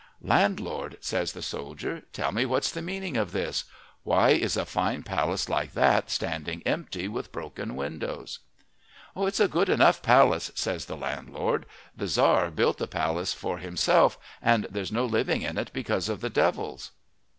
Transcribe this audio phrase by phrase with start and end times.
[0.23, 3.65] "Landlord," says the soldier, "tell me what's the meaning of this?
[4.01, 8.39] Why is a fine palace like that standing empty with broken windows?"
[9.15, 11.67] "It's a good enough palace," says the landlord.
[11.95, 16.21] "The Tzar built the palace for himself, but there's no living in it because of
[16.21, 16.89] the devils."